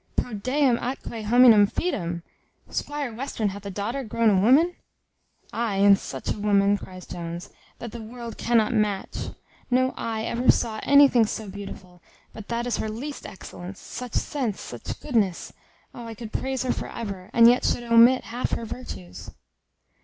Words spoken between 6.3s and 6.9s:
a woman,"